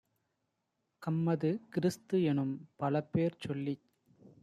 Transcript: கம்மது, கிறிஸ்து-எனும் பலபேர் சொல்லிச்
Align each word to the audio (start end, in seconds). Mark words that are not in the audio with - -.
கம்மது, 1.01 1.51
கிறிஸ்து-எனும் 1.75 2.55
பலபேர் 2.79 3.39
சொல்லிச் 3.39 3.87